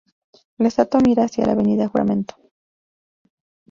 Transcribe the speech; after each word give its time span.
La 0.57 0.67
estatua 0.69 0.99
mira 0.99 1.25
hacia 1.25 1.45
la 1.45 1.51
Avenida 1.51 1.87
Juramento. 1.87 2.35